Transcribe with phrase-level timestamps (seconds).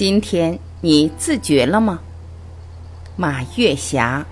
[0.00, 2.00] 今天你自觉了吗？
[3.16, 4.24] 马月霞。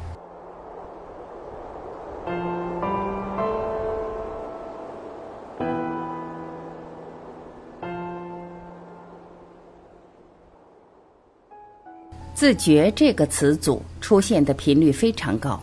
[12.33, 15.61] 自觉这个词组出现的频率非常高，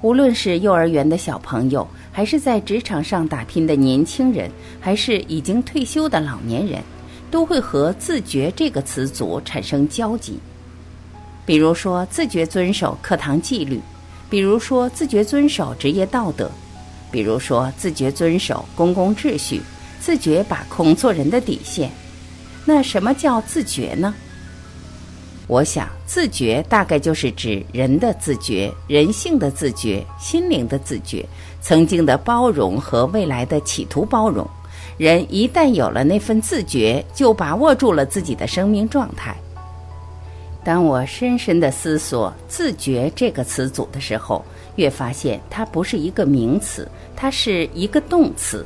[0.00, 4.50] 无论是幼儿园的小朋友，还是在职场上打拼的年轻人，
[4.80, 6.80] 还是已经退休的老年人，
[7.32, 10.38] 都会和“自觉”这个词组产生交集。
[11.46, 13.78] 比如说，自觉遵守课堂纪律；
[14.28, 16.46] 比如说，自觉遵守职业道德；
[17.10, 19.60] 比如说，自觉遵守公共秩序；
[19.98, 21.90] 自觉把控做人的底线。
[22.66, 24.14] 那什么叫自觉呢？
[25.48, 31.26] 我想，自觉大概就是指人的自觉、人性的自觉、心灵的自觉、
[31.62, 34.46] 曾经的包容和未来的企图包容。
[34.96, 39.34] 人一旦有了那份自觉，就把握住了自己的生命状态。
[40.64, 44.44] 当我深深的思索“自觉”这个词组的时候，
[44.76, 48.64] 越发现它不是一个名词，它是一个动词。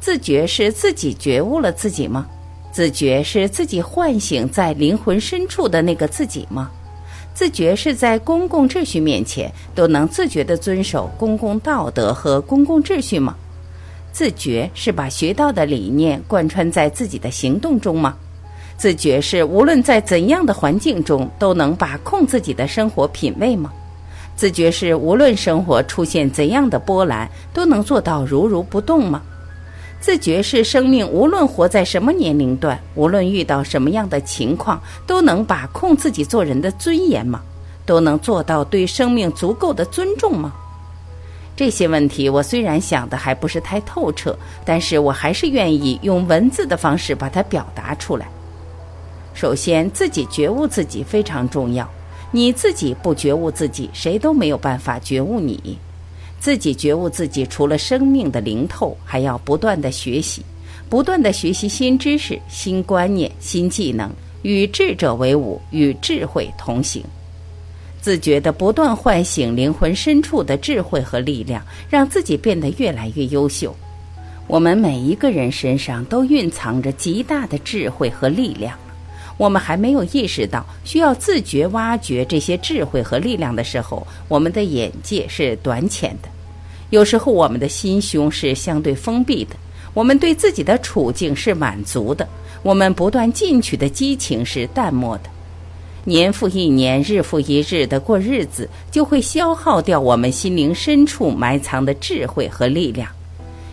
[0.00, 2.26] 自觉是自己觉悟了自己吗？
[2.70, 6.70] 自觉是自己唤醒在灵魂深处的那个自己吗？
[7.32, 13.34] 自觉是在公共秩序面前都能自觉地遵守公共道德和公共秩序吗？
[14.18, 18.16] 自觉是把学到的理念贯穿在自己的行动中吗？
[18.76, 23.72] 自觉是无论在怎样的环境中都能把控自己的生活品味吗？
[24.34, 29.22] 自觉是无论生活出现怎样的波澜都能做到如如不动吗？
[30.00, 37.40] 自觉是生命，无论活在什么年龄段，无论遇到什么样的情况，都能把控自己做人的尊严吗？
[37.86, 40.52] 都能做到对生命足够的尊重吗？
[41.58, 48.28] 这些问题我虽然想的还不是太透彻，但是我还是愿意用文字的方式把它表达出来。
[49.34, 51.90] 首先，自己觉悟自己非常重要，
[52.30, 55.76] 你自己不觉悟自己，谁都没有办法觉悟你。
[56.38, 60.44] 自己觉悟自己，除了生命的灵透，还要不断的学习，
[60.88, 64.08] 不断的学习新知识、新观念、新技能，
[64.42, 67.02] 与智者为伍，与智慧同行。
[68.00, 73.74] 自觉的不断唤醒灵魂深处的智慧和力量，让自己变得越来越优秀。
[74.46, 78.78] 我们每一个人身上都蕴藏着极大的智慧和力量。
[79.36, 86.28] 我们还没有意识到需要自觉挖掘这些智慧和力量的时候，我们的眼界是短浅的。
[86.90, 89.54] 有时候，我们的心胸是相对封闭的；
[89.92, 92.26] 我们对自己的处境是满足的；
[92.62, 95.24] 我们不断进取的激情是淡漠的。
[96.04, 103.10] 年复一年，日复一日的过日子，就会消耗掉我们心灵深处埋藏的智慧和力量。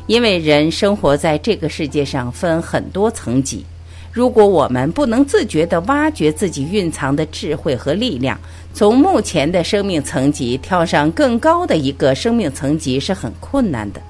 [0.07, 3.65] 因为人生活在这个世界上，分很多层级。
[4.11, 8.39] 如果我们不能自觉地挖掘自己蕴藏的智慧和力量，
[8.73, 14.01] 从目前的生命层级跳上更高的一个生命层级是很困难的。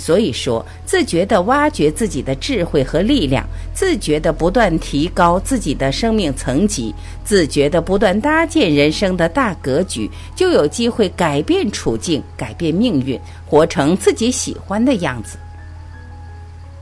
[0.00, 15.36] 所以说，自觉地挖掘自己的智慧和力量，自觉地不断提高自己的生命层级，自觉地不断搭建人生的大格局，就有机会改变处境，改变命运，活成自己喜欢的样子。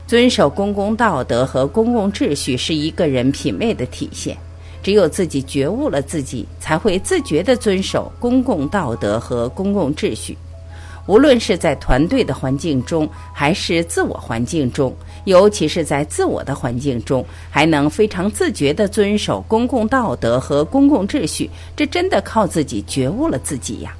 [0.07, 4.37] 遵守公共道德和公共秩序是一个人品味的体现。
[4.81, 10.37] 只有自己觉悟了自己，才会自觉地遵守公共道德和公共秩序。
[11.09, 23.91] 无论是在团队的环境中，还是自我环境中，尤其是在自我的环境中，还能非常自觉地遵守公共道德和公共秩序，这真的靠自己觉悟了自己呀。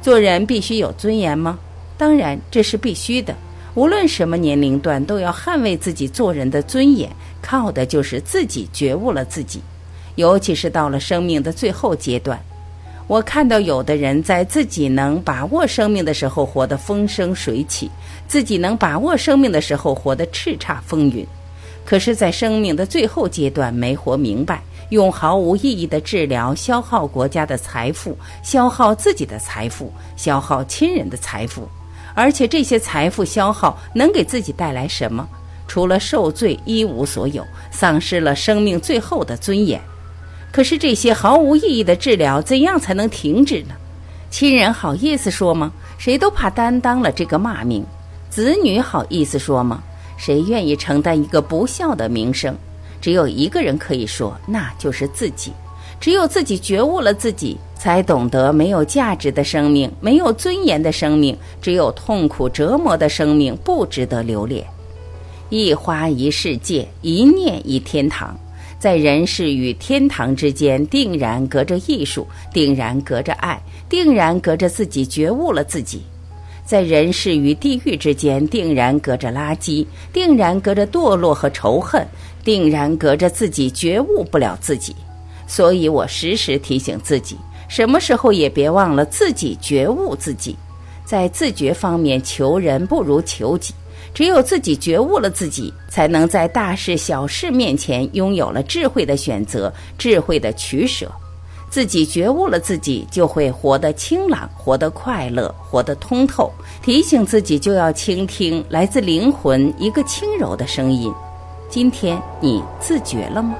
[0.00, 1.58] 做人必须有尊严吗？
[1.98, 3.36] 当然，这是必须的。
[3.74, 9.60] 无论什么年龄段，都要捍卫自己做人的尊严，靠的就是自己觉悟了自己。
[10.14, 12.42] 尤其是到了生命的最后阶段，
[13.12, 17.90] 我看到有的人在自己能把握生命的时候活得风生水起，
[18.26, 21.26] 自己能把握生命的时候活得叱咤风云，
[21.84, 31.68] 可是，在生命的最后阶段没活明白，用毫无意义的治疗消耗国家的财富，消耗自己的财富，消耗亲人的财富。
[32.14, 35.28] 而且这些财富消耗能给自己带来什么？
[35.68, 39.78] 除了受罪，一无所有，丧失了生命最后的尊严。
[40.52, 43.74] 可是这些毫无意义的治疗，怎样才能停止呢？
[44.30, 45.72] 亲人好意思说吗？
[45.98, 47.84] 谁都怕担当了这个骂名。
[48.28, 49.82] 子女好意思说吗？
[50.18, 52.54] 谁愿意承担一个不孝的名声？
[53.00, 55.52] 只有一个人可以说，那就是自己。
[55.98, 64.66] 只有自己觉悟了自己，才懂得没有价值的生命，没有尊严的生命，只有痛苦折磨的生命不值得留恋。
[65.48, 68.36] 一花一世界，一念一天堂。
[68.82, 73.56] 在人世与天堂之间，定然隔着艺术，定然隔着爱，
[73.88, 76.00] 定然隔着自己觉悟了自己；
[76.66, 82.04] 在人世与地狱之间，定然隔着垃圾，定然隔着堕落和仇恨，
[82.42, 84.96] 定然隔着自己觉悟不了自己。
[85.46, 87.36] 所以我时时提醒自己，
[87.68, 90.56] 什么时候也别忘了自己觉悟自己。
[91.04, 93.72] 在自觉方面，求人不如求己。
[94.14, 101.10] 只有自己觉悟了自己，才能在大事小事面前拥有了智慧的选择、智慧的取舍。
[101.70, 106.52] 自己觉悟了自己，就会活得清朗、活得快乐、活得通透。
[106.82, 111.10] 提醒自己，就要倾听来自灵魂一个轻柔的声音。
[111.70, 113.54] 今天你自觉了吗？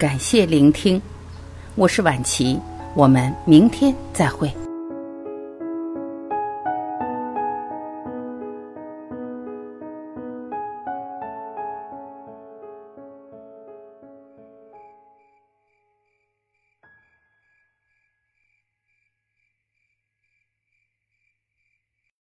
[0.00, 0.98] 感谢聆听，
[1.74, 2.58] 我是晚琪，
[2.94, 4.50] 我们明天再会。